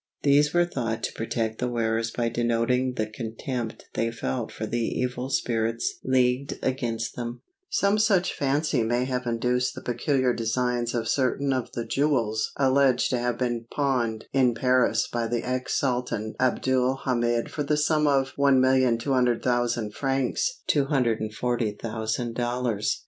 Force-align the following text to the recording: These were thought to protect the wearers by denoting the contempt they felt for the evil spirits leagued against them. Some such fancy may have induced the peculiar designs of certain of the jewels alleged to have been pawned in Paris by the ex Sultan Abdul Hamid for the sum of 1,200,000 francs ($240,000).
These 0.23 0.51
were 0.51 0.65
thought 0.65 1.03
to 1.03 1.11
protect 1.13 1.59
the 1.59 1.69
wearers 1.69 2.09
by 2.09 2.27
denoting 2.27 2.95
the 2.95 3.05
contempt 3.05 3.85
they 3.93 4.09
felt 4.09 4.51
for 4.51 4.65
the 4.65 4.79
evil 4.81 5.29
spirits 5.29 5.99
leagued 6.03 6.57
against 6.63 7.15
them. 7.15 7.43
Some 7.69 7.99
such 7.99 8.33
fancy 8.33 8.81
may 8.81 9.05
have 9.05 9.27
induced 9.27 9.75
the 9.75 9.81
peculiar 9.83 10.33
designs 10.33 10.95
of 10.95 11.07
certain 11.07 11.53
of 11.53 11.73
the 11.73 11.85
jewels 11.85 12.51
alleged 12.57 13.11
to 13.11 13.19
have 13.19 13.37
been 13.37 13.67
pawned 13.71 14.25
in 14.33 14.55
Paris 14.55 15.07
by 15.07 15.27
the 15.27 15.47
ex 15.47 15.77
Sultan 15.79 16.33
Abdul 16.39 17.01
Hamid 17.05 17.51
for 17.51 17.61
the 17.61 17.77
sum 17.77 18.07
of 18.07 18.33
1,200,000 18.39 19.93
francs 19.93 20.63
($240,000). 20.67 22.91